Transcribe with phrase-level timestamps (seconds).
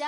[0.00, 0.06] さ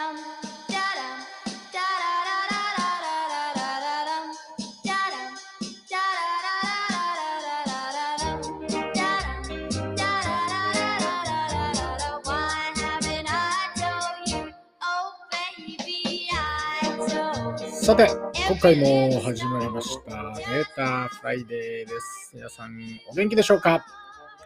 [17.94, 18.08] て、
[18.48, 20.34] 今回も始まりました。
[20.36, 22.30] データフライデーです。
[22.32, 22.80] 皆さん、
[23.10, 23.84] お元気でしょうか？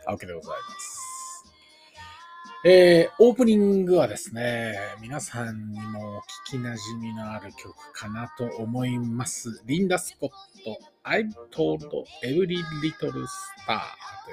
[0.07, 0.96] 青木でございます。
[2.69, 9.63] えー、オープニングはですね、皆さんにも聞きなじみのある曲かなと思います。
[9.67, 10.31] リンダ・スコッ
[10.65, 11.89] ト、I've Told
[12.25, 13.29] Every Little Star という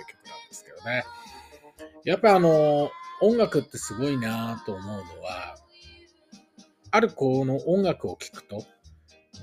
[0.08, 1.04] 曲なんですけどね。
[2.06, 2.90] やっぱあの、
[3.22, 5.56] 音楽ってすごいなと思うのは、
[6.90, 8.66] あるこの音楽を聴くと、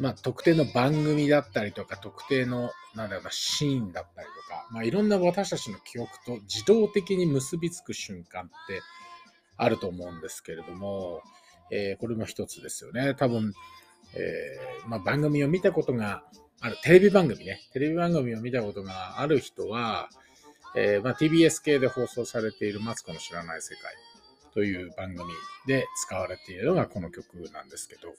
[0.01, 4.20] まあ、特定の番組だったりとか、特定の、なんだろうな、シーンだったり、
[4.71, 8.81] まあ、いろんな私たちの記憶と自動的に結びつく瞬間って
[9.57, 11.23] あると思うんですけれども、
[11.71, 13.15] えーこれも一つですよね。
[13.15, 13.53] 多分、
[14.15, 16.23] えーまあ、番組を見たことが
[16.61, 20.09] ある、テレビ番組ね、テレビ番組を見たことがある人は、
[20.77, 23.95] えーまあ、TBS 系で放送されているマツコの知らない世界
[24.55, 25.31] という番組
[25.67, 28.15] で使われているのがこの曲なんですけど、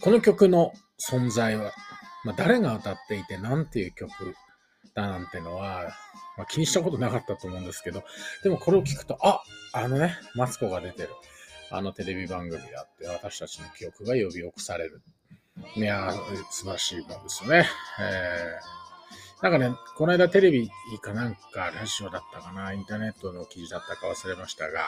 [0.00, 1.72] この曲の存在は、
[2.24, 4.10] まあ、誰が歌っていて何ていう曲
[4.94, 5.90] だなんてのは、
[6.36, 8.02] まあ、気にしたことなかったと思うんですけど、
[8.42, 11.10] でもこれを聞くと、ああのね、マツコが出てる、
[11.70, 15.02] あのテレビ番組だって私たちの記憶が呼び起こされる。
[15.76, 17.66] いやー、素晴らしいもんですよね。
[18.00, 18.80] えー
[19.42, 24.80] なんかね、この間テレビかなんか、ラジオだったかな、インターネットの記事だったか忘れましたが、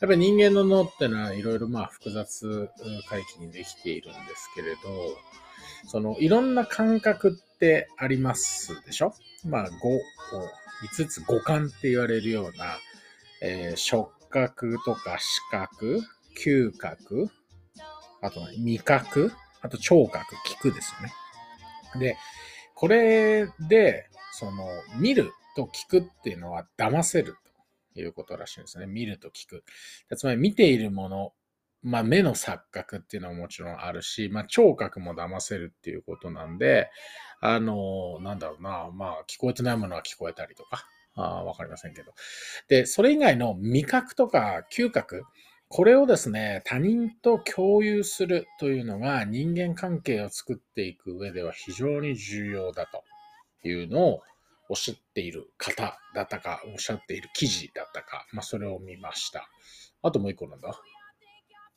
[0.00, 2.68] やっぱり人間の脳ってのはいろいろまあ複雑
[3.08, 4.80] 回帰にできているんですけれど、
[5.86, 9.14] そのいろんな感覚ってありますでしょ？
[9.44, 10.00] まあ、五、
[10.98, 12.78] 5つ五感って言われるような、
[13.42, 16.00] えー触覚とか視覚、
[16.38, 17.28] 嗅覚、
[18.22, 21.12] あと味覚、あと聴覚、聞くですよね。
[21.98, 22.16] で、
[22.74, 24.68] これで、その、
[25.00, 27.34] 見ると聞くっていうのは騙せる
[27.94, 28.86] ということらしいんですね。
[28.86, 29.64] 見ると聞く。
[30.16, 31.32] つまり見ているもの、
[31.82, 36.90] まあ目の錯覚っていうのはもちろんあるし、まあ聴覚も騙せるっていうことなんで、
[37.40, 40.86] あの、なんだろうな、まあ聞こえてないものは聞こえたりとか、
[41.16, 42.12] わかりませんけど。
[42.68, 45.24] で、それ以外の味覚とか嗅覚、
[45.68, 53.04] これをですね、他人と共有するというのが人間関係を作っていく上では非常に重要だと
[53.68, 54.22] いうのを
[54.68, 59.48] おっしゃっている方だったか、おっしゃっている記事だったか、まあそれを見ました。
[60.02, 60.80] あともう一個なんだ。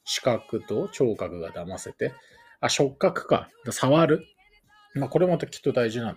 [0.05, 2.13] 視覚と聴覚が騙せて、
[2.59, 3.49] あ、触覚か。
[3.69, 4.25] 触る。
[4.95, 6.15] まあこれまたきっと大事な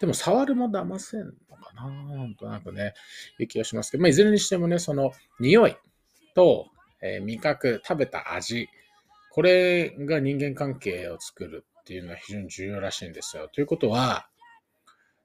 [0.00, 2.92] でも触るも騙せんのかななんとなくね、
[3.38, 5.76] いう気がしますけど、まあいずれにしてもね、その匂い
[6.34, 6.66] と、
[7.00, 8.68] えー味覚、食べた味、
[9.30, 13.48] これが人間関係を作るっていうのは非常に重要らしいんですよ。
[13.48, 14.28] ということは、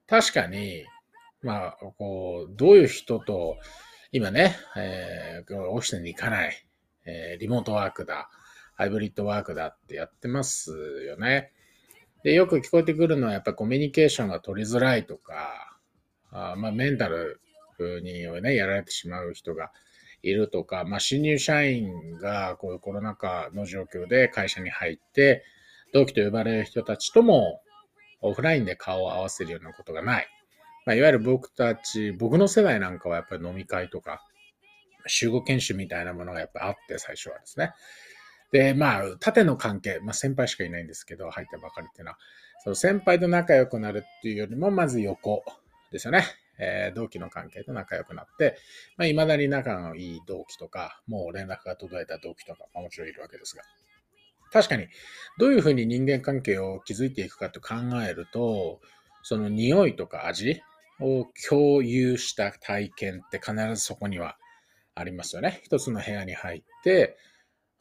[0.06, 0.84] 確かに、
[1.42, 3.58] まあ、こう、どういう人と、
[4.12, 6.66] 今ね、えーオフィスに行かない、
[7.06, 8.30] えーリモートワークだ、
[8.74, 10.72] ハイブリッドワークだってやってます
[11.06, 11.52] よね。
[12.24, 15.78] で、よく聞こえてくるのは、やっぱコミュニケーションが取りづらいとか、
[16.30, 17.40] あまあ、メンタル
[18.02, 19.70] にね、やられてしまう人が
[20.22, 25.44] いるとか、まあ、新入社員がこういうコロナ禍の状況で会社に入って、
[25.92, 27.60] 同期と呼ばれる人たちとも
[28.20, 30.26] オフラインで顔を合わせるようなことがない。
[30.86, 34.24] まあ、いわゆる僕たち、僕の世代なんかはやっぱり飲み会とか、
[35.06, 37.72] 集合研修みたいなものがやっぱあって、最初はですね。
[38.52, 42.18] で、まあ、縦の関係、まあ、先輩しかいないんですけど、入ったばかりっていうのは、
[42.62, 45.44] その先輩と仲良くなるっていうよりも、まず横
[45.90, 46.24] ですよね。
[46.58, 48.56] えー同期の関係と仲良くなって、
[48.96, 53.62] まあ、未だに仲のいい同期とか、もう連絡が届いた同期とか、まあもちろんいるわけですが。
[54.52, 54.86] 確かに、
[55.36, 57.74] どういうふうに人間関係を築いていくかと考
[58.08, 58.80] えると、
[59.24, 60.60] その匂いとか味
[61.00, 64.36] を共有した体験って必ずそこには
[64.94, 65.60] ありますよね。
[65.64, 67.16] 一つの部屋に入って、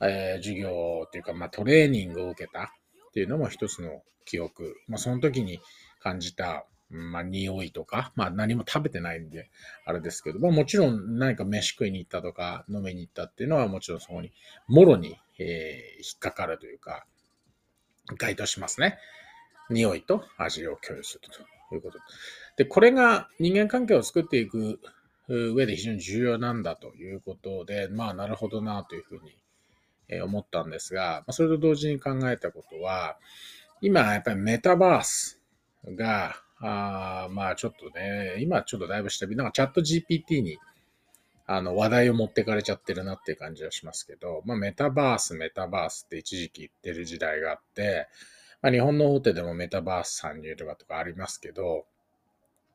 [0.01, 4.75] えー授業というか、まあ、トレーニングを受けたっていうのも一つの記憶。
[4.87, 5.59] まあ、その時に
[5.99, 9.49] 感じた、まあ、匂いとか、まあ、何も食べてないんで、
[9.85, 14.31] あれですけど、まあ、もちろん何か飯食いに行ったとか、飲みに行ったっていうのはもちろんそこに、
[14.67, 17.05] もろに、えー引っかかるというか、
[18.17, 18.97] 該当しますね。
[19.69, 21.21] 匂いと味を共有する
[21.69, 21.99] ということ。
[22.57, 24.79] で、これが人間関係を作っていく
[25.27, 29.21] 上で非常に重要なんだということで、まあ、なるほどなというふう
[30.13, 33.17] に思ったんですが、それと同時に考えたことは、
[33.81, 35.39] 今やっぱりメタバース
[35.85, 40.57] が、あまあちょっとね、今ちょっとだいぶ下火、なんかチャット GPT に
[41.45, 48.07] あの、話題を持ってかれちゃってるなっていう感じはしますけど、まあ、メタバース、メタバースって一時期言ってる時代があって、
[48.61, 51.85] まあ、日本の大手でもメタバース参入とかとかありますけど、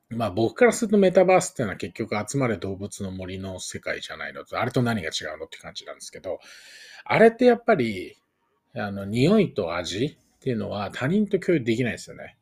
[0.09, 6.39] まあ僕からするとメタバースっていうのは結局集まれ動物の森の世界じゃないのと、あれと何が違うのって感じなんですけど、
[7.05, 8.17] あれってやっぱり、
[8.75, 12.37] あの、匂いと味っていうのは他人と共有できないですよね。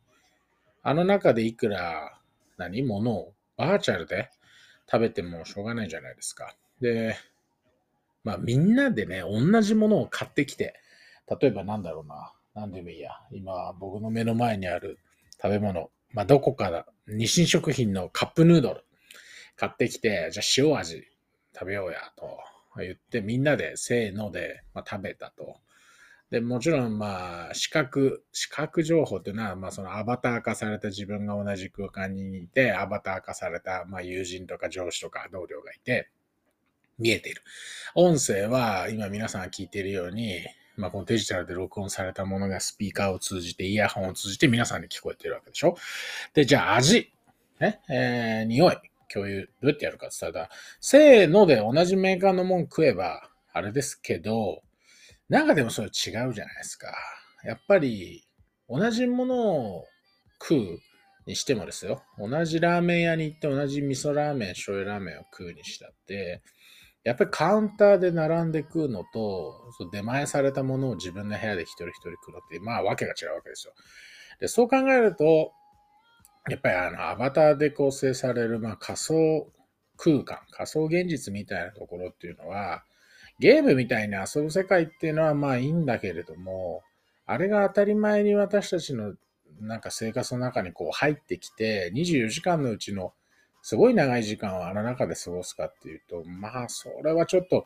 [0.82, 2.18] あの中でいくら、
[2.58, 4.30] 何ものをバーチャルで
[4.90, 6.56] 食べてもしょうがないじゃないですか。
[6.80, 7.18] で、
[8.24, 10.74] まあみんなでね、同じものを買ってきて、
[11.42, 13.12] 例えばなんだろうな、なんでもいいや。
[13.32, 15.00] 今僕の目の前にある
[15.42, 18.84] 食べ物、まあどこから、日清食品のカップヌードル
[19.56, 21.04] 買ってきて、じゃあ塩味
[21.54, 22.38] 食べようやと
[22.78, 25.58] 言ってみんなでせーので、まあ、食べたと。
[26.30, 36.10] で、もちろん、まあ、視覚、視覚情報っていうのは、まあ、そのアバター化された自分が同じ空間にいて、アバター化された、まあ、友人とか上司とか同僚がいて、
[37.00, 37.44] 見えている。
[37.96, 40.42] 音声は、今皆さん聞いているように、
[40.78, 45.76] まあ、このデジタルで録音されたものがスピーカーを通じて、イヤホンを通じて皆さんに聞こえてるわけでしょ？
[46.34, 47.12] で、じゃあ味。
[47.60, 48.78] ね、えー、匂い。
[49.12, 50.50] 共有、どうやってやるかって言ったら、
[50.82, 54.62] せーので同じメーカーのもん食えば、あれですけど、
[55.30, 56.94] なんかでもそれ違うじゃないですか。
[57.44, 58.26] やっぱり、
[58.70, 59.86] 同じものを
[60.42, 60.80] 食う
[61.26, 62.04] にしてもですよ。
[62.20, 66.42] 同じラーメン屋に行って同じ味噌ラーメン、醤油ラーメンを食うにしたって、
[67.08, 73.74] やっぱりカウンターで並んで食うのと、そ出前されたものを自分の部屋で一人一人食うのって、まあ、わけが違うわけですよ。
[74.42, 75.54] で、そう考えると、
[76.50, 79.48] やっぱりあの、アバターで構成される、まあ、仮想
[79.96, 82.84] 空間、仮想現実みたいなところっていうのは、
[83.40, 86.82] ゲームみたいに遊ぶ世界っていうのはまあいいんだけれども、
[87.26, 89.14] あれが当たり前に私たちの
[89.62, 93.14] なんか生活の中にこう入ってきて、24時間のうちの
[93.62, 97.66] すごい長い時間をあの中で過ごすかっていうと、まあそれはちょっと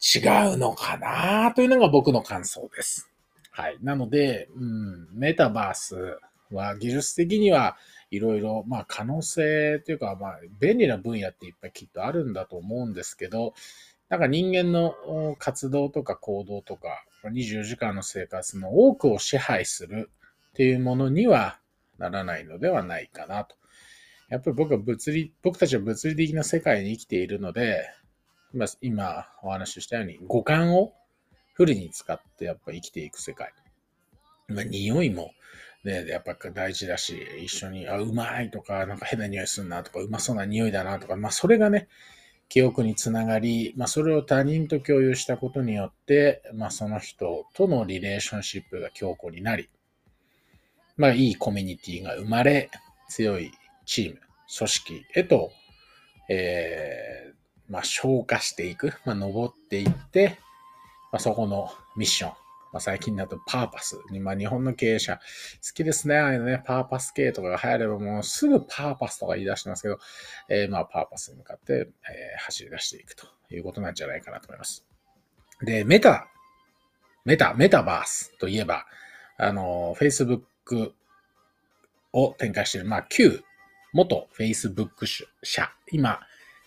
[0.00, 0.20] 違
[0.54, 3.10] うのかなというのが僕の感想です。
[3.50, 3.78] はい。
[3.82, 6.18] なので、うん、メタバース
[6.52, 7.76] は技術的には
[8.10, 13.54] いろいろ、まあ可能性というか、まあ便利な分野っていっぱいきっとあるんだと思うんですけど、
[14.08, 14.94] なんか人間の
[15.38, 20.08] 活動とか行動とか、24時間の生活の多くを支配する
[20.50, 21.58] っていうものには
[21.98, 23.57] ならないのではないかなと。
[24.28, 27.88] やっぱり僕は物理、僕たちは物理的な世界に生きているので、
[28.52, 30.92] 今今お話ししたように五感を
[31.54, 33.52] フルに使ってやっぱ生きていく世界。
[34.48, 35.32] まあ、匂いも
[35.84, 41.88] ね、やっぱ大事だし、一緒に、あ、うまいとか、なんか変な匂いするなとか、うまそうな匂いだなとか、まあそれがね、
[42.48, 49.68] 記憶につながり、まあ、それを他人と共有したことによって、まあ、その人とのリレーションシップが強固になり、
[50.96, 52.70] まあ、いいコミュニティが生まれ、
[53.10, 53.52] 強い
[53.88, 54.20] チーム、
[54.56, 55.50] 組織へと、
[56.28, 60.38] えー、まあ、消化していく、まあ、登っていって、
[61.10, 62.30] まあ、そこのミッション、
[62.70, 65.22] まあ、最近だとパーパスに、まあ、日本の経営者、好
[65.74, 66.18] きですね。
[66.18, 69.98] ああいうのね、パーパス系とかが流行ればもうすぐパーパスとか言い出してますけど、
[70.50, 74.84] えー、まあ、パーパスに向かって、えー走り出していくということなんじゃないかなと思います。
[75.62, 76.28] で、メタ、
[77.24, 78.86] メタ、メタバースといえば、
[79.38, 80.92] あの、Facebook
[82.12, 83.42] を展開している、まあ、旧
[83.92, 85.06] 元 Facebook
[85.42, 86.20] 社、今、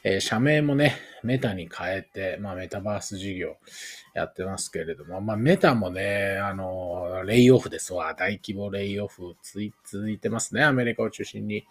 [0.03, 3.57] えー社名もね、メタに変えて、まあ、メタバース事業
[4.15, 8.13] やってますけれども、まあ、メタもね、あの、レイオフですわ。
[8.15, 10.63] 大規模レイオフつい続いてますね。
[10.63, 11.65] アメリカを中心に。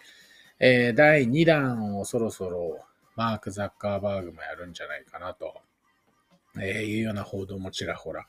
[0.63, 2.79] えー第2弾をそろそろ
[3.15, 5.55] マーク・ザッカーバーグもやるんじゃないかなと、
[6.57, 8.27] えーいうような報道もちらほら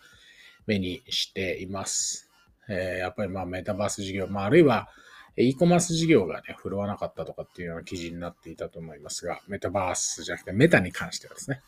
[0.67, 2.31] 目にしています。
[2.69, 4.89] えーやっぱりまあメタバース事業、まあ、あるいは
[5.37, 11.63] e コマース事業がね、振るわなかったとかっていうような記事になっていたと思いますが、メタバースじゃなくてメタに関してはですね、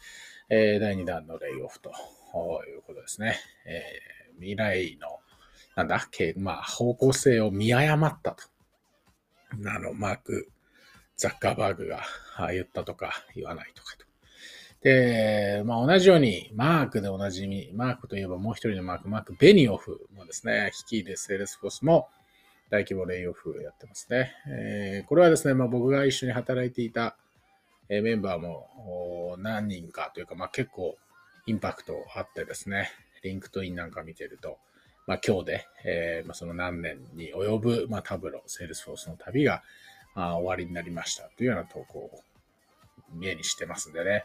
[0.51, 1.93] えー第2弾のレイオフとい
[2.77, 3.37] うことですね。
[3.67, 5.21] えー未来の、
[5.77, 8.45] なんだ、けまあ、方向性を見誤ったと。
[9.53, 10.51] あの、マーク・
[11.17, 12.03] ザッカーバーグが
[12.51, 14.05] 言ったとか言わないとかと。
[14.83, 22.09] で、まあ同じように、マークでおなじみ、マークといえばもう一人のマーク、マーク・ベニオフもですね、率いるセールスフォースも
[22.75, 24.33] 大規模レイオフやってますね。
[24.49, 27.17] えーこれはですね、まあ僕が一緒に働いていた
[27.89, 30.97] メンバーも何人かというか、まあ結構
[31.47, 32.91] インパクトあってですね、
[33.23, 34.59] リンクトインなんか見てると、
[35.07, 39.63] まあ今日で、えーまあ、その何年に及ぶ、まあタブロ、セールスフォースの旅が
[40.17, 42.11] あ終わりになりましたというような投稿を
[43.13, 44.25] 目にしてますんでね。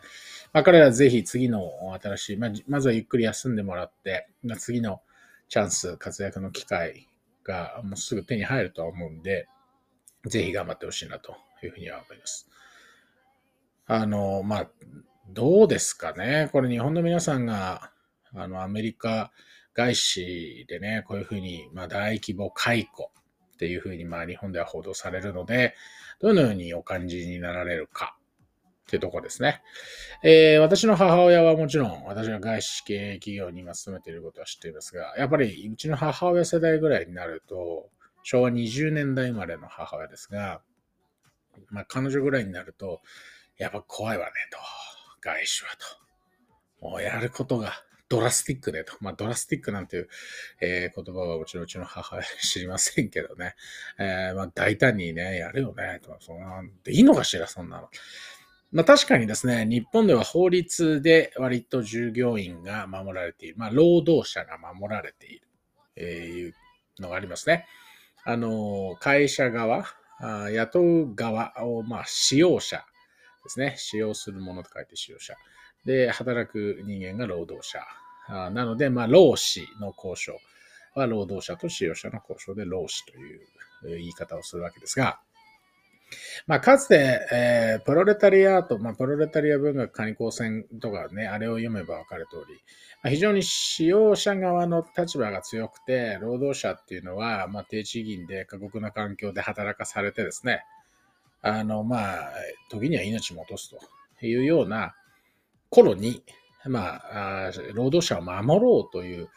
[0.53, 1.69] まあ彼らぜひ次の
[2.01, 5.01] 新しい、まあまずはゆっくり休んでもらって、まあ、次の
[5.49, 7.08] チャンス、活躍の機会
[7.43, 9.47] がもうすぐ手に入るとは思うんで、
[10.25, 12.49] ぜひ頑張ってほしいなというふうには思います。
[13.87, 14.69] あの、まあ、
[15.29, 16.49] どうですかね。
[16.51, 17.91] これ日本の皆さんが、
[18.33, 19.31] あの、アメリカ
[19.73, 23.11] 外資でね、こういうふうに、まあ、大規模解雇
[23.55, 25.75] っていうふうに、まあ、日本では報道されるので、
[26.19, 28.18] どのようにお感じになられるか
[28.89, 29.61] っていうとこですね。
[30.23, 37.89] えー私の母親はもちろん、私が外資系企業に今勤めていることは知っていますが、やっぱりうちの母親世代ぐらいになると、
[38.23, 40.61] 昭和20年代生まれの母親ですが、
[41.69, 43.01] まあ、彼女ぐらいになると、
[43.57, 44.57] やっぱ怖いわねと、
[45.21, 45.69] 外資は
[46.81, 46.87] と。
[46.87, 47.73] もうやることが
[48.07, 48.93] ドラスティックでと。
[49.01, 50.09] まあ、ドラスティックなんていう、
[50.61, 53.55] えー言葉はうちのうちの母親知りませんけどね。
[53.99, 56.17] えーまあ、大胆にね、やるよね、と。
[56.19, 57.89] そんなでいいのかしら、そんなの。
[58.71, 63.55] まあ、確かにですね、日本では法律で割と従業員が守られている。
[63.57, 65.47] まあ、労働者が守られている、
[65.95, 66.53] えーいう
[66.99, 67.65] のがありますね。
[68.25, 69.85] あの、会社側、
[70.19, 72.77] あ雇う側を、まあ、使用者
[73.43, 73.75] ですね。
[73.77, 75.33] 使用するものと書いて使用者。
[75.85, 77.79] で、働く人間が労働者。
[78.27, 80.39] あなので、まあ、労使の交渉
[80.93, 83.39] は労働者と使用者の交渉で労使という
[83.83, 85.19] 言い方をするわけですが、
[86.47, 92.55] まあ、かつて、えープロレタリアート、まあ、プロレタリア文学仮構成とかね、あれを読めばわかる通り、
[93.03, 100.63] まあ非常に使用者側の立場が強くて、労働者っていうのは、まあ、低地銀で過酷な環境で働かされてですね、
[101.41, 102.31] あの、まあ、
[102.69, 103.69] 時には命も落とす
[104.19, 104.95] というような
[105.69, 106.23] 頃に、
[106.65, 109.29] まあ、労働者を守ろうという、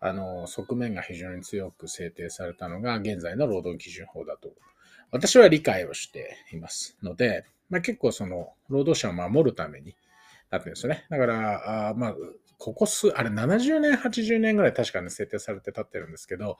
[0.00, 4.50] あの、側面が非常に強く制定されたのが、現在の労働基準法だと、
[5.10, 9.96] 私は理解をしていますので、まあ、結構その、労働者を守るために
[10.50, 11.06] なってるんですよね。
[11.10, 12.14] だから、あまあ、
[12.58, 16.58] ここ数、あれ70年、80年ぐらい確かに制定されて立ってるんですけど、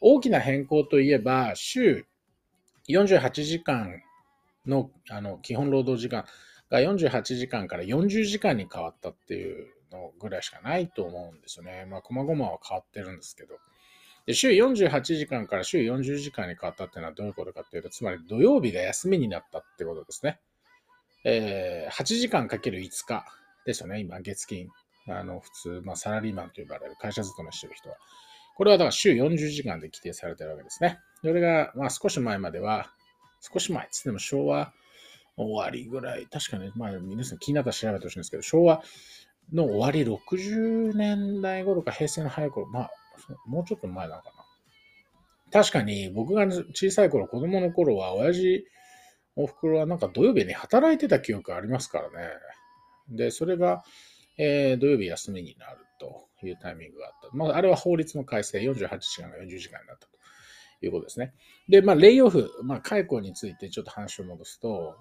[0.00, 2.06] 大きな変更といえば、週
[2.88, 4.00] 48時間
[4.66, 6.24] のあの基本労働時間
[6.70, 11.86] が48時間から40時間に変わったっていうのぐらいしかないと思うんですよね。
[11.86, 13.56] まあ、細々は変わってるんですけど。
[14.26, 20.40] で週48時間から週40時間に変わったっていうのはどういうことかっていうと、つまり土曜日が休みになったってことですね。
[21.24, 23.24] えー8時間かける5日
[23.66, 24.68] ですよね、今、月金。
[25.08, 27.96] あの、普通、まあ、サラリーマンと呼ばれる会社勤めしてる人は。
[28.56, 31.00] これはだから週40時間で規定されてるわけですね。
[31.22, 32.92] それが、まあ少し前までは、
[33.40, 34.72] 少し前っつっても昭和
[35.36, 38.82] 終わりぐらい、確かに、まあ皆さん気になったら調べてほしいんですけど、昭和
[39.52, 42.90] の終わり60年代頃か平成の早い頃、まあ、
[43.46, 44.42] もうちょっと前なのかな。
[45.52, 48.64] 確かに僕が小さい頃、子供の頃は、親父、
[49.36, 52.28] お袋はなんか土曜日に働いてた記憶ありますからね。
[53.08, 53.82] で、それが、
[54.38, 57.36] えー土曜日休みになるというタイミングがあった。
[57.36, 60.18] まあ、あれは法律の改正、48時間が40時間になったと
[60.80, 61.34] いうことですね。
[61.68, 64.96] で、まあ、レイオフ、まあ、解雇についてちょっと話を戻すと、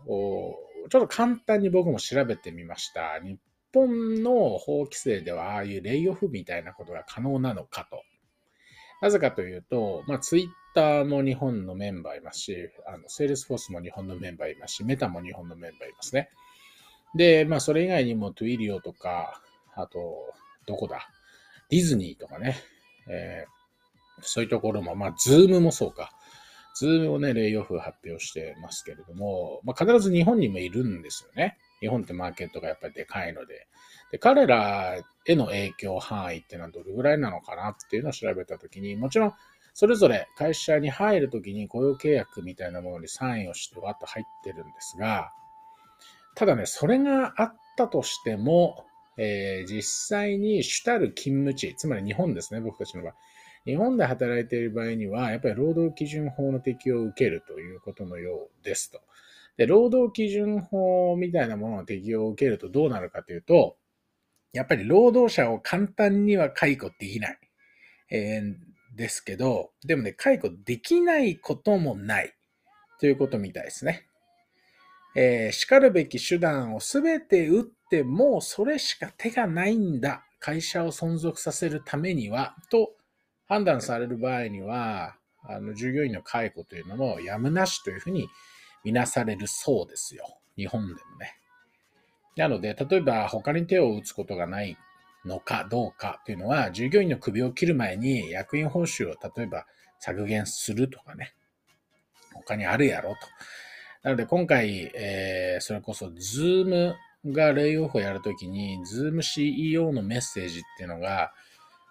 [0.90, 3.20] ちょっと簡単に僕も調べてみました。
[3.24, 3.40] 日
[3.74, 8.04] 本の法規制では、ああいうレイオフみたいなことが可能なのかと。
[9.02, 16.30] なぜかというと、まあ、ツイッターも日本のメンバーいますし、あの、セールスフォースも日本のメンバーいますし、メタも日本のメンバーいますね。
[17.16, 19.42] で、まあ、それ以外にも、 Twilio とか、
[19.76, 20.34] あと、
[20.66, 21.10] どこだ？
[21.70, 22.56] ディズニーとかね、
[23.10, 23.52] えー
[24.24, 26.12] そういうところも、まあ、ズームもそうか。
[26.76, 31.58] ズームをね、レイオフ発表してますけれども、まあ、必ず日本にもいるんですよね。
[31.82, 33.68] 日本ってマーケットがやっぱりでかいので。
[34.12, 39.34] で、彼らへの影響範囲っていうのはどれぐらいなのかなっていうのを調べたときに、もちろん、
[39.74, 45.32] それぞれ会社に入るときに雇用契約みたいなものにサインをしてわっと入ってるんですが、
[46.36, 48.86] ただね、それがあったとしても、
[49.18, 53.14] えー実際に主たる勤務地、つまり日本ですね、僕たちの場合。
[53.66, 59.02] 日本で働いている場合には、やっぱり労働基準法の適用を受けるということのようですと。
[59.58, 63.78] で、労働基準法みたいなものの適用を受けるとどうなるかというと、
[64.54, 67.40] やっぱり労働者を簡単には解雇できない。
[68.10, 72.34] えーですけど、でもね、解雇できないこともない
[73.00, 74.08] ということみたいですね。
[75.16, 80.24] えー、叱るべき手段をすべて打っても、それしか手がないんだ。
[80.40, 82.94] 会社を存続させるためには、と
[83.48, 88.28] 判断される場合には、あの従業員の解雇というのもやむなしというふうに
[88.84, 90.40] 見なされるそうですよ。
[90.56, 91.36] 日本でもね。
[92.36, 94.78] なので、例えば他に手を打つことがない
[95.26, 99.66] のかどうかというのは、従業員の首を切る前に役員報酬を例えば
[100.00, 101.34] 削減するとかね、
[102.34, 103.18] 他にあるやろと。
[104.04, 106.96] なので今回、えーそれこそ Zoom
[107.28, 111.34] がレイオフをやるときに、Zoom CEO のメッセージっていうのが、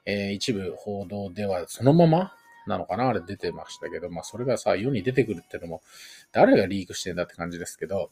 [0.06, 2.32] えー一部報道ではそのまま
[2.66, 3.08] なのかな？
[3.08, 5.82] あれ出てましたけど、まあそれがさ、世に出てくるっていうのも、
[6.32, 8.10] 誰がリークしてんだって感じですけど、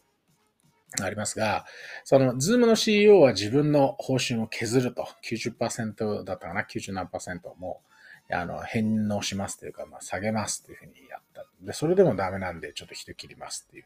[1.03, 1.67] ありますが、
[2.05, 7.11] その、ズームの CEO は自分の報酬を削ると、90%だったかな、90何
[7.59, 7.83] も、
[8.31, 11.45] あの、返納しますというか、まあ、下げますというふうにやった。
[11.61, 13.85] で、それでもダメなんで、ちょっと人切りますっていう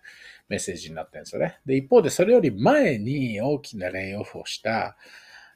[0.49, 1.59] メッセージになってるんですよね。
[1.67, 4.97] で、一方で、それより前に大きなレイオフをした、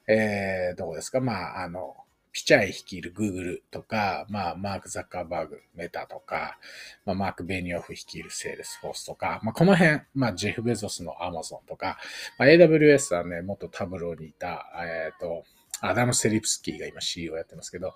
[0.08, 1.96] えー、どうですか、まあ、あの、
[2.36, 6.58] ピチャイ率いる Google とか、まあ、マーク・ザッカーバーグ、メタとか、
[7.06, 11.96] まあ、マーク・ベニオフ率いるセールスフォースとか、まあ、この辺、まあ、ジェフ・ベゾスの Amazon とか、
[12.38, 15.44] まあ、AWS はね、元タブローにいた、えっ、ー、と、
[15.80, 17.94] アダム・セリプスキーが今 CEO やってますけど、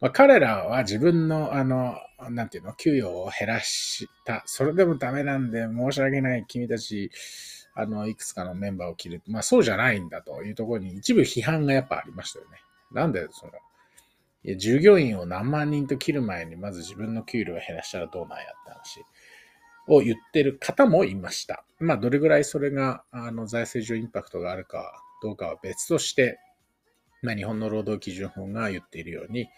[0.00, 1.98] まあ、彼らは自分の、あの、
[2.30, 4.42] なんていうの、給与を減らした。
[4.46, 6.46] それでもダメなんで申し訳ない。
[6.48, 7.10] 君たち、
[7.74, 9.22] あの、いくつかのメンバーを切る。
[9.26, 12.56] まあ、そうじゃないんだというところに一部批判がやっぱありましたよね。
[12.92, 13.52] なんで、その、
[14.44, 19.04] いや従業員を何万人と切る前にまず自分の給料を減らしたらどうなんやって話
[19.88, 21.64] を言ってる方もいました。
[21.78, 26.38] まあ、どれぐらいそれが、あの、財政上インパクトがあるかどうかは別として、
[27.22, 29.48] まあ、日本の労働基準法が言っているように、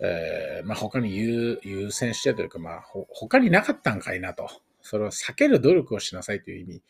[0.00, 4.48] えー、まあ、他に優優先してというか、まあ、ほ他になかったんかいなと。
[4.82, 6.82] それを避ける努力をしなさいという意味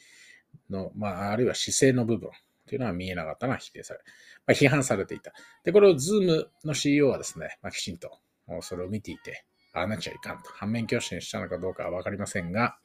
[0.71, 2.31] の、まあ、あるいは姿勢の部分
[2.71, 4.01] というのは見えなかったのは否定され、
[4.47, 5.33] まあ、批判されていた。
[5.65, 8.21] で、これを Zoom の CEO はですね、まあ、きちんと
[8.61, 10.51] それを見ていて、ああなっちゃいかんと。
[10.51, 12.77] 反面教師にしたのかどうかはわかりませんが、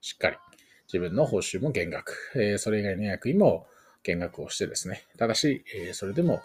[0.00, 0.38] しっかり
[0.86, 3.66] 自分の報酬も減額、えー、それ以外の役員も
[4.02, 6.40] 減額をしてですね、ただし、えー、それでも、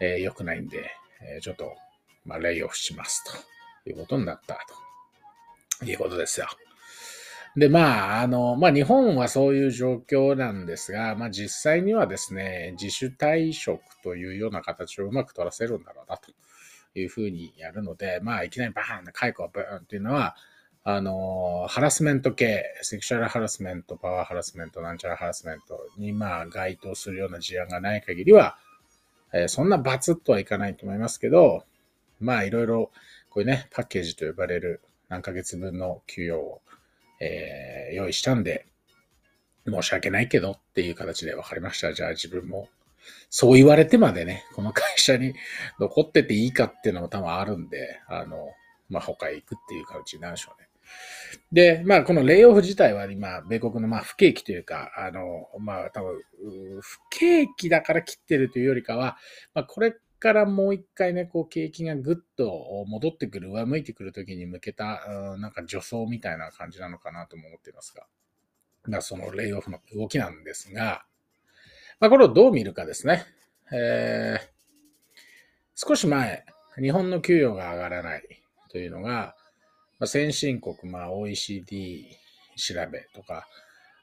[0.00, 1.74] えー、良くないんで、えー、ちょっと、
[2.24, 3.22] まあ、レイオフします
[3.84, 4.58] ということになった
[5.78, 6.46] ということですよ。
[7.56, 16.30] で、まあ、あの、まあ、日本はそういう状況なんですが、まあ、実際にはですね、自主退職というような形をうまく取らせるんだろうな、と
[16.94, 20.36] いうふうにやるので、まあ、いきなりバーン、解雇バーンっていうのは、
[20.84, 28.58] あの、ハラスメント系、セクシャルハラスメント、パワーハラスメント、なんちゃらハラスメントに、まあ、該当するような事案がない限りは、
[29.32, 31.64] えー、そんなバツッとはいかないと思いますけど、
[32.20, 32.90] まあ、いろいろ、
[33.30, 36.60] こういうね、パッケージと呼ばれる何ヶ月分の給与を
[37.20, 38.66] えー、用意したんで、
[39.66, 41.92] 申し訳ないけどっていう形で分かりました。
[41.92, 42.68] じゃあ自分も、
[43.30, 45.34] そう言われてまでね、この会社に
[45.78, 48.48] 残ってていいかっていうのも多分あるんで、あの、
[48.88, 50.68] まあ、他へ行くっていう形になるでしょうね。
[51.50, 56.20] で、まあ、このレイオフ自体は今、米国のまあ不景気というか、あの、まあ、多分、
[56.80, 59.16] 不景気だから切ってるというよりかは、
[59.54, 68.06] まあ、これからもう一回ね、こう景気がぐっと戻ってくる、上向いてくるときに向けた、なんか助走みたいな感じなのかなとも思っていますが、
[68.88, 71.04] まあ、そのレイオフの動きなんですが、
[72.00, 73.24] まあ、これをどう見るかですね。
[73.72, 74.46] えー、
[75.74, 76.44] 少し前、
[76.80, 78.22] 日本の給与が上がらない
[78.70, 79.34] というのが、
[79.98, 82.06] まあ、先進国、まあ、OECD
[82.56, 83.46] 調べとか、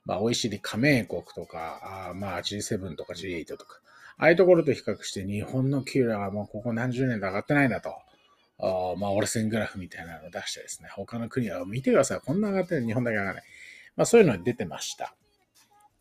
[0.06, 3.80] まあ、OECD 加盟国とか、あまあ、G7 とか G8 とか、
[4.18, 7.94] ああいうところと比較して日本の給料はもうここ何十年で上がってないんだと。
[8.60, 12.20] あまあ、折れ線グラフみたいなのを出してですね、他の国は見てください。
[12.22, 13.44] こんな上がってる日本だけ上がらない。
[13.96, 15.16] まあ、そういうのに出てました。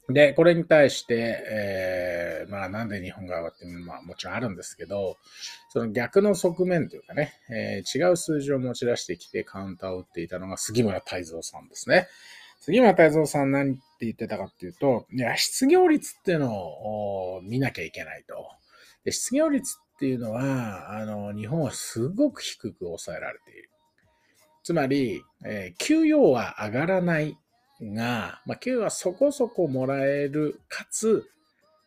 [0.08, 5.16] で、これに対して、えー、まあなんで日本が上がってるのまあもちろんあるんですけど、
[5.68, 12.08] その逆の側面というかね、えー、違う数字を持ち出してきてカウンターを打っていたのが杉村太蔵さんですね。
[12.60, 18.48] 杉村太蔵さん何って言ってたかっていうと、いや、失業率っていうのを見なきゃいけないと。
[19.04, 23.70] で失業率っていうのは、あの、日本はすごく低く抑えられている。
[24.64, 27.36] つまり、えー、給与は上がらない
[27.80, 31.28] が、まあ、給与はそこそこもらえる、かつ、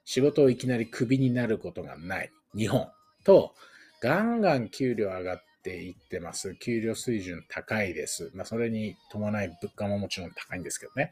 [0.06, 2.88] 仕事をいきなりクビになることがない日本
[3.26, 3.54] と、
[4.02, 6.56] ガンガン給料上がっていってます。
[6.56, 8.32] 給料水準高いです。
[8.34, 11.12] まあ、それに伴い物価ももちろん高いんですけどね。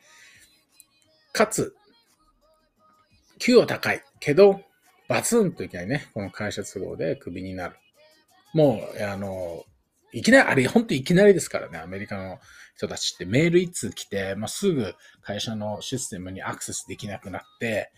[1.33, 1.75] かつ、
[3.39, 4.61] 給与高いけど、
[5.09, 7.75] バツンといきなりね、この会社都合でクビになる。
[8.53, 9.65] もう、あの、
[10.13, 12.39] いきなり、あれ、本当いきなりですからね、アメリカの
[12.77, 17.91] 人たちってメール一通来て、まあ、すぐ会社のシステムにアクセスできなくなって、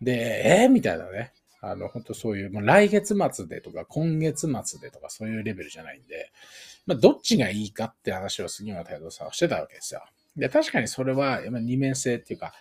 [0.00, 1.32] で、えー、みたいなね。
[1.62, 6.32] あの、本当そういう、もう来月末でとか今月末でとかそういうレベルじゃないんで、
[6.86, 10.02] まあ、どっちがいいかって話を杉村太蔵さんはしてたわけですよ。
[10.36, 12.54] で、確かにそれは、二面性っていうか、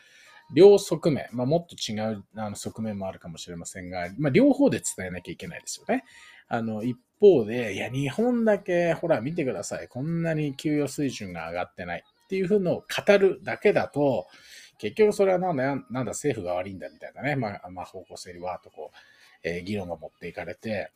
[0.54, 6.06] 両側面、まあ、もっと違うあの側面もあるかもしれませんが、まあ、両方で伝えなきゃいけないですよね。
[6.48, 9.88] あの、一方で、いや、日本だけ、ほら、見てください。
[9.88, 14.28] こんなに給与水準が上がってないっていうふうのを語るだけだと、
[14.80, 18.98] 結局それはなんだ、なんだ政府が悪いんだみたいなね、まあ、まあ、方向性にわーっとこう、
[19.44, 20.92] えー、議論が持っていかれて、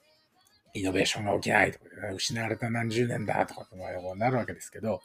[0.73, 1.85] イノベーションが起きないとか、
[2.15, 5.01] 失われた何十年だとかってなるわけですけど、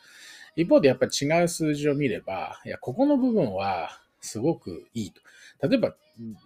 [0.56, 5.20] 一方でやっぱり違う数字を見れば、いや、ここの部分は、すごくいいと。
[5.68, 5.94] 例えば、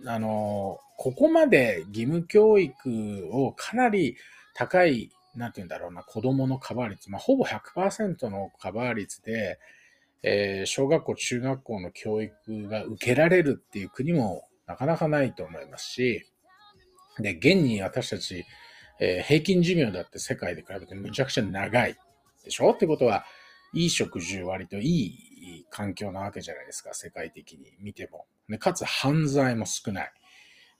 [0.06, 4.16] あの、ここまで義務教育をかなり
[4.54, 9.58] 高い、なんて言うんだろうな、子供のカバー率、まあ、ほぼ100%のカバー率で、
[10.22, 16.26] えー小学校、中学校の教育が受けられるっていう国もなかなかないと思いますし、
[17.18, 18.44] で、現に私たち、
[19.00, 21.96] えー平均寿命だって世界で比べてむちゃくちゃ長い
[22.44, 22.70] でしょ？
[22.72, 23.24] ってことは、
[23.74, 25.18] いい食事、割といい
[25.72, 28.26] 環境なわけじゃないですか、世界的に見ても。
[28.48, 30.12] でかつ犯罪も少ない。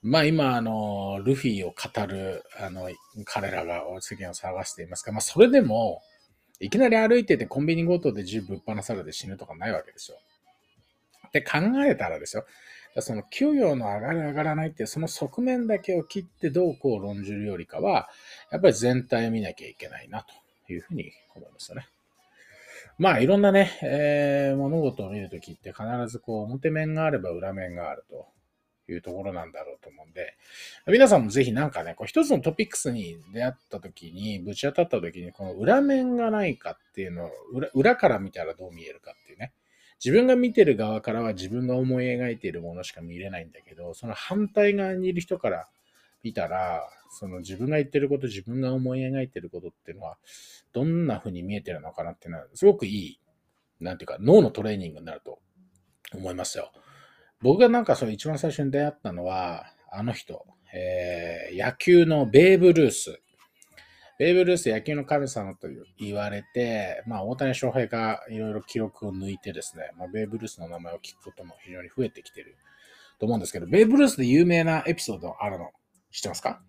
[0.03, 2.91] まあ今、あの、ルフィを語る、あの、
[3.25, 6.03] 彼らが世間を騒がしていますが、まあそれでも、
[6.61, 10.19] いきなり歩いててコンビニ強盗で銃ぶっ放されて死ぬとかないわけですよ。
[11.29, 12.45] って考えたらですよ。
[13.01, 18.11] その給与の上がる上がらないってその側面だけを切ってどうこう論じるよりかは、
[18.51, 20.25] やっぱり全体を見なきゃいけないな
[20.67, 21.87] というふうに思いましたね。
[22.99, 28.27] まあいろんなね、えー物事を見るときって必ずこう表面があれば裏面があると
[28.93, 30.37] いうところなんだろうと思うんで、
[30.87, 39.53] 皆さんもぜひなんかね、こう一つのトピックスに出会ったときに、ぶち当たったときに、この裏面がないかっていうのを裏、裏から見たらどう見えるかっていうね。
[40.05, 45.69] 自分が見てる側からは自分が思い描いているものしか見れないんだけど、その反対側にいる人から
[46.23, 50.19] 見たら、その自分が言ってること、自分が思い描いてることっていうのは、
[50.73, 53.21] どんな風に見えてるのかなっていうのは、すごくいい、
[53.81, 55.41] なんていうか、脳のトレーニングになると
[56.15, 56.73] 思いますよ。
[57.41, 63.21] 僕がなんかそれ一番最初に出会ったのは、あの人、えー野球のベーブ・ルース。
[64.19, 72.57] ベーブ・ルース野球の神様と言われて、まあ大谷翔平がいろいろ記録を抜いてですね、まあ、ベーブ・ルースの名前を聞くことも非常に増えてきてる
[73.19, 75.71] と思うんですけど、ベーブ・ルースで有名なエピソードあるの？
[76.12, 76.62] 知ってますか？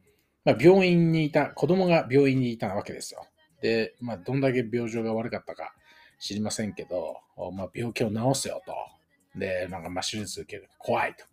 [0.45, 3.27] まあ、病院にいた、子供が病院にいたわけですよ。
[3.61, 5.73] で、まあ、どんだけ病状が悪かったか
[6.19, 7.17] 知りませんけど、
[7.53, 9.39] まあ、病気を治すよと。
[9.39, 10.69] で、なんか、まあ、手術受ける。
[10.77, 11.25] 怖いと。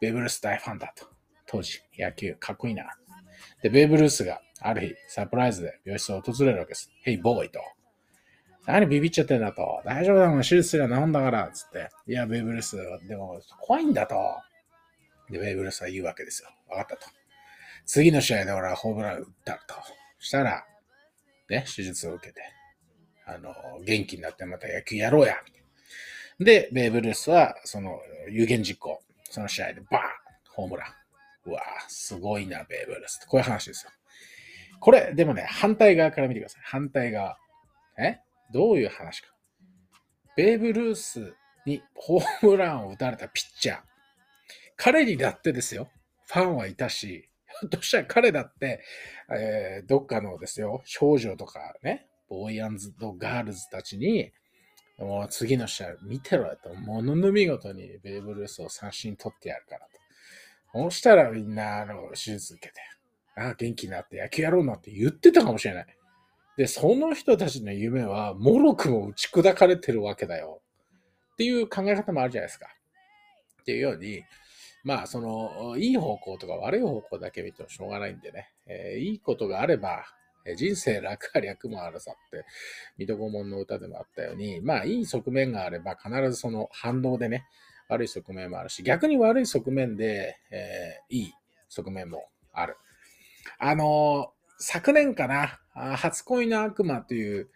[0.00, 1.06] ベーブ・ルース大ファンだと。
[1.46, 2.84] 当時、野球、かっこいいな。
[3.62, 6.90] で、ベーブ・ルースがある日、サプライズで病室を訪れるわけです。
[7.06, 7.50] Hey, boy!
[7.50, 7.60] と。
[8.66, 9.82] 何ビビっちゃってんだと。
[9.84, 11.88] 大丈夫だもん、手術すれば治んだから、つって。
[12.06, 12.76] いや、ベーブ・ルース、
[13.08, 14.16] でも、怖いんだと。
[15.30, 16.50] で、ベーブ・ルースは言うわけですよ。
[16.68, 17.12] わかったと。
[17.86, 19.74] 次の試合で俺はホームラン打ったと。
[20.18, 20.64] したら、
[21.50, 22.40] ね、手術を受けて、
[23.26, 25.36] あの、元気になってまた野球やろうや。
[26.38, 29.00] で、ベーブ・ルースは、その、有言実行。
[29.30, 30.02] その試合でバーン
[30.50, 31.50] ホームラン。
[31.50, 33.26] うわぁ、すごいな、ベーブ・ルースって。
[33.26, 33.90] こういう話ですよ。
[34.80, 36.62] これ、でもね、反対側から見てください。
[36.64, 37.36] 反対側。
[37.98, 38.18] え？
[38.52, 39.28] どういう話か。
[40.36, 41.34] ベーブ・ルース
[41.66, 43.80] にホームランを打たれたピッチャー。
[44.76, 45.90] 彼にだってですよ。
[46.26, 47.28] ファンはいたし、
[47.60, 48.82] ひょっとしたら彼だって、
[49.30, 54.32] えーどっかのですよ、少女とかね、ボーイアンズとガールズたちに、
[54.98, 60.88] もう次の試合見てろよと、ものの見事にベーブ・ルースを三振取ってやるからと。
[60.90, 62.80] そしたらみんな、あの、手術受けて、
[63.36, 65.86] ああ、元気になって野球やろうなって言ってたかもしれない。
[66.56, 70.62] で、その人たちの夢は、もろくも打ち砕かれてるわけだよ。
[71.32, 72.68] っていう考え方もあるじゃないですか。
[73.62, 74.22] っていうように、
[74.84, 80.04] まあ、その、いい方向とか悪い方向だけ見てもしょうがないんでね、えーいいことがあれば、
[80.56, 82.44] 人生楽あり悪もあるさって、
[82.98, 87.46] 水戸黄門の歌でもあったように、まあ、いい側面があれば、必ずその反動でね、
[87.88, 91.32] 悪い側面もあるし、逆に悪い側面で、えーいい
[91.68, 92.76] 側面もある。
[93.58, 95.58] あのー昨年かな、
[95.96, 97.50] 初恋の悪魔という、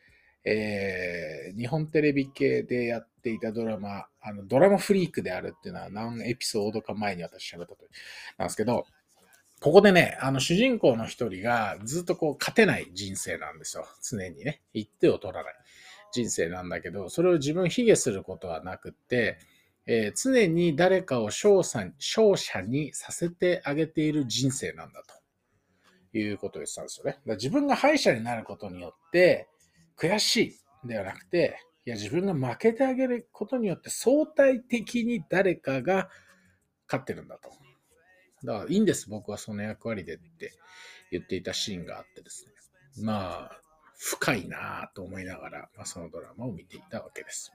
[0.48, 7.78] えー日本テレビ系でやっていたドラマ、あのドラマフリークであるっていうのは何エピソードか前に私喋ったと
[8.36, 8.86] なんですけど、
[9.60, 13.86] ここでね、あの主人公の一人がずっとこう勝てない人生なんですよ。
[14.02, 14.62] 常にね。
[14.72, 15.54] 一手を取らない
[16.12, 19.38] 人生なんだけど、それを自分卑下することはなくって、
[19.86, 25.02] えー常に誰かを勝者勝者にさせてあげている人生なんだ
[26.12, 27.12] ということを言ってたんですよね。
[27.12, 29.48] だから自分が敗者になることによって
[29.98, 30.36] 悔し
[30.84, 36.08] いではなくて、いや自分が負けてあげることによって相対的に誰かが
[36.86, 37.50] 勝ってるんだと。
[38.44, 40.52] だからいいんです、僕はその役割でって
[41.10, 43.04] 言っていたシーンがあってですね。
[43.04, 43.60] まあ、
[43.98, 47.52] 深いなぁと思いながら、まあ、そのドラマを見ていたわけです。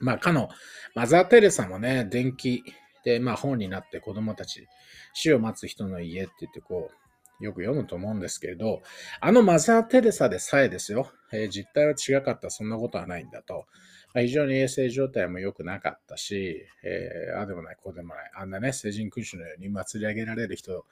[0.00, 0.48] まあ、かの、
[0.94, 2.62] マザー・テレサもね、電気
[3.04, 4.66] で、まあ、本になって子供たち、
[5.12, 7.07] 死を待つ人の家って言ってこう、
[7.40, 8.82] よく読むと思うんですけれど、
[9.20, 13.66] あのマザー・テレサでさえですよ、えー実態は違かった、そんなことはないんだと。
[14.14, 20.84] まあ非常に衛生状態も良くなかったし、えーああでもない、こうでもない、あんなね、成人君主のように祭り上げられる人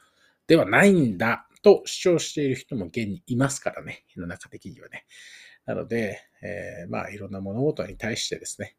[0.46, 5.04] ではないんだと主張している人も現にいますからね、世の中的にはね。
[5.64, 8.76] なので、えーまあいろんな物事に対してですね、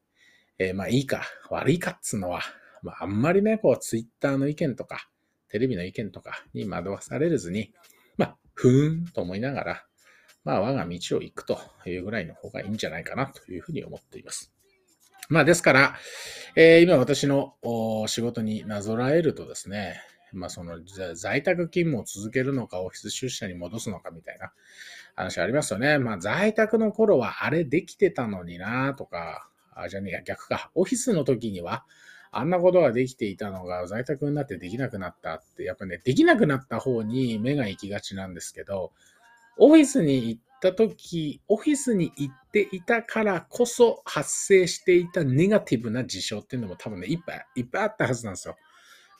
[0.59, 2.41] えーまあいいか悪いかっつうのは、
[2.81, 5.09] まああんまりね、こうツイッターの意見とか、
[5.49, 7.73] テレビの意見とかに惑わされずに、
[8.17, 9.83] まあ、ふーんと思いながら、
[10.43, 14.53] まあ我が道を行くというぐらいの方がいいんじゃないかなというふうに思っています。
[15.29, 15.95] まあですから、
[16.55, 17.55] えー今私の
[18.07, 19.99] 仕事になぞらえるとですね、
[20.31, 20.79] まあその
[21.15, 24.53] 在宅勤務を続けるのかオフィス出社に戻すのかみたいな
[25.15, 25.97] 話ありますよね。
[25.99, 30.71] まあ在宅の頃はあれできてたのになとか、あ、じゃあね、逆か。
[30.75, 31.85] オフィスの時には
[32.31, 38.91] あんなことができていたのが在宅になってできなくなったって、やっぱね、できなくなった方に目が行きがちなんですけど、
[39.57, 48.57] オフィスに行った時、オフィスに行っていたからこそ発生していたネガティブな事象っていうのも多分ね、いっぱいいっぱいあったはずなんですよ。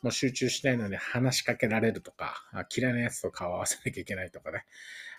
[0.01, 2.35] もう集中したいのに話しかけられるとか、
[2.75, 4.65] 嫌いなやつと顔合わせなきゃいけないとかね。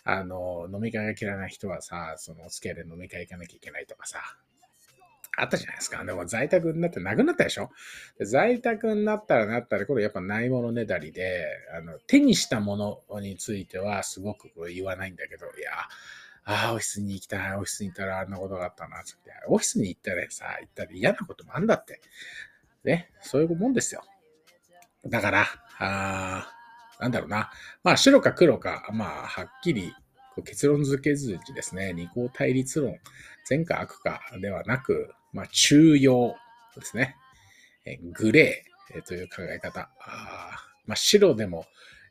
[0.05, 4.21] あの、飲み会が嫌いな人はさ、そのお付き合いで飲み会行かなきゃいけないとかさ、
[5.41, 6.05] あったじゃないですか。
[6.05, 7.71] でも在宅になってなくなったでしょ？
[8.21, 11.47] 在宅になったらなったら、これやっぱないものねだりで、
[11.77, 12.77] あの、手にしたも
[13.09, 15.73] のについてはすごくこれ言わないんだけど、いや、
[16.45, 19.31] ああ、オフィスに行きたい、オフィスに行ったらあんなことがあったな、つって。
[19.49, 22.01] オフィスに行ったらさ、行ったら嫌なこともあんだって。
[22.85, 24.03] ね、そういうもんですよ。
[25.07, 25.47] だから、
[25.79, 27.51] あーなんだろうな。
[27.85, 29.95] まあ、白か黒か、まあ、はっきり
[30.45, 32.99] 結論付けずにですね、二項対立論、
[33.45, 36.35] 善か悪かではなく、まあ、中庸
[36.77, 37.15] ですね。
[37.85, 39.89] えグレーえという考え方。
[40.01, 40.51] あ
[40.85, 41.65] まあ、白でも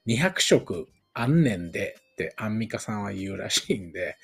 [0.07, 4.15] 200色安年でってアンミカさんは言うらしいんで、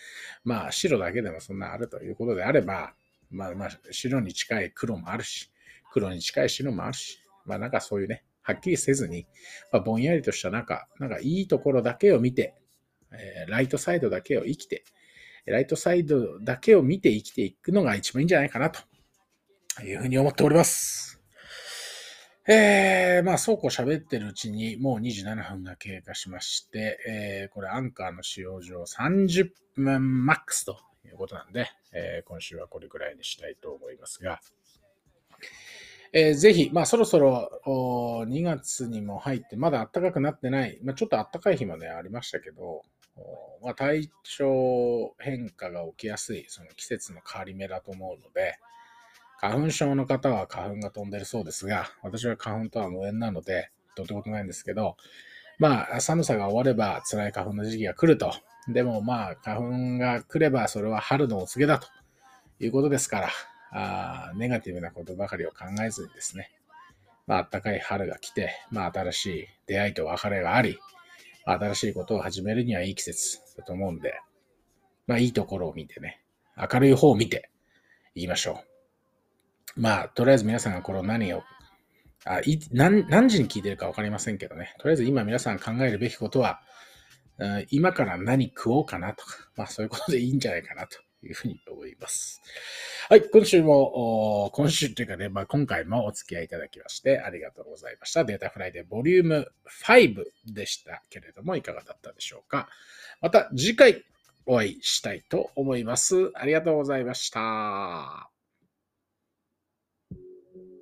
[0.46, 2.94] まあ、白だけでもそんなあるということであれば、
[3.30, 5.52] まあまあ、白に近い黒もあるし、
[5.92, 9.28] 黒に近い白もあるし、まあなんかそういうね、はっきりせずに、
[9.74, 12.56] まあ、ぼんやりとしたなんか、なんかいいところだけを見て、
[13.12, 14.86] えーライトサイドだけを生きて、
[15.46, 18.80] ライトサイドだけを見て生きていくのが一番いいんじゃないかなと
[19.82, 21.20] いうふうに思っております。
[22.46, 34.42] えー、まあ、そうこう喋ってるうちに、もう27分が経過しまして、えー、これアンカーの使用上30分マックスということなんで、えー今週はこれくらいにしたいと思いますが、
[36.12, 37.50] えーぜひ、まあそろそろ
[38.28, 42.82] 2月にも入って、まだ暖かくなってない、まあちょっと暖かい日もね、ありましたけど、
[43.64, 48.58] まあ体調変化が起きやすい、その季節の変わり目だと思うので、
[49.44, 54.96] 花粉症の方は花粉が飛んでるそうですが、私は花粉とは無縁なので、どうってことないんですけど、
[55.60, 58.34] まあ寒さが終われば辛い花粉の時期が来ると。
[58.70, 61.90] でもまあ花粉が来ればそれは春のお告げだと
[62.62, 63.30] いうことですから、
[63.74, 66.50] あネガティブなことばかりを考えずにですね、
[67.28, 70.80] まあ、暖かい春が来て、まあ、新しい出会いと別れがあり、
[71.44, 74.14] 新しいことを始めるにはいい季節だと思うんで、
[75.06, 76.22] まあ、いいところを見てね、
[76.56, 77.50] 明るい方を見て
[78.16, 78.73] いきましょう。
[79.76, 81.44] まあ、とりあえず皆さんがこれを何を、
[82.26, 86.62] あい何何時に聞いてるか分かりませんけどね、とりあえず今皆さん考えるべきことは、
[87.40, 92.42] うん今から何食おうかなとか、まあそういうことでいいんじゃないかなというふうに思います。
[93.10, 98.24] はい、今週も、今週というかね、まあ、今回もお付き合いいただきましてありがとうございました。
[98.24, 99.52] データフライデーボリューム
[99.84, 102.70] 5でしたけれども、いかがだったでしょうか。
[103.22, 104.04] また次回
[104.46, 106.32] お会いしたいと思います。
[106.36, 108.33] ありがとうございました。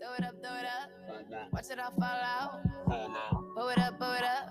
[0.01, 1.53] Throw it up, throw it up.
[1.53, 2.63] Watch it all fall out.
[3.53, 4.49] Blow it up, blow it up.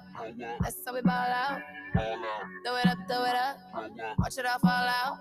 [0.61, 1.61] That's how we ball out.
[1.93, 3.59] Throw it up, throw it up.
[4.19, 5.19] Watch it all fall out.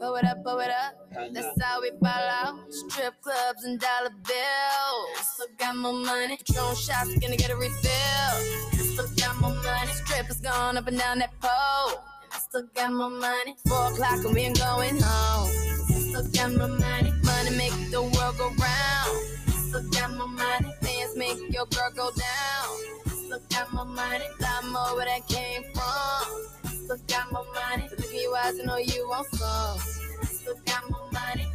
[0.00, 0.94] Blow it up, blow it up.
[1.32, 2.72] That's how we ball out.
[2.72, 5.28] Strip clubs and dollar bills.
[5.34, 6.36] Still got more money.
[6.36, 8.34] Patron shots, gonna get a refill.
[8.72, 9.92] Still got more money.
[9.92, 12.02] Strippers going up and down that pole.
[12.32, 13.54] I still got more money.
[13.68, 15.48] Four o'clock and we ain't going home.
[15.86, 17.09] Still got more money.
[17.50, 19.18] Money make the world go round.
[19.48, 20.72] Still got more money.
[20.80, 22.78] Fans make your girl go down.
[23.06, 24.24] Still got more money.
[24.40, 26.70] Lot more where that came from.
[26.70, 27.88] Still got more money.
[27.90, 29.78] Look in your eyes and know you want some.
[30.26, 31.46] Still got more money.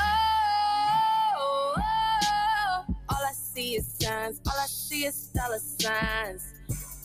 [0.00, 4.40] Oh, oh, all I see is signs.
[4.46, 6.54] All I see is dollar signs.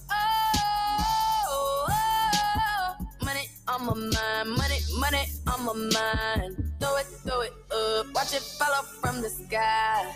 [0.10, 4.58] Oh, oh, money on my mind.
[4.58, 6.71] Money, money on my mind.
[6.82, 8.08] Throw it, throw it up.
[8.16, 10.12] Watch it fall off from the sky.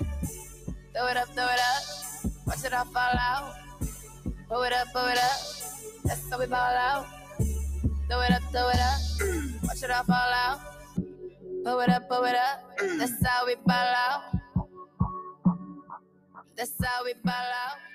[0.94, 2.32] Throw it up, throw it up.
[2.48, 3.54] Watch it all fall out.
[4.50, 5.40] Blow it up, blow it up.
[6.04, 7.06] That's how we ball out.
[8.10, 9.00] Throw it up, throw it up.
[9.64, 10.60] Watch it all fall out.
[11.64, 12.78] Blow it up, blow it up.
[12.98, 14.22] That's how we ball out.
[16.56, 17.95] That's how we ball out.